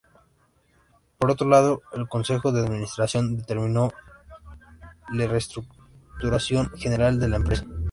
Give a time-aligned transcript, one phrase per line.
[1.19, 3.91] Por otro lado, el Consejo de Administración determinó
[5.13, 7.65] le reestructuración general de la empresa.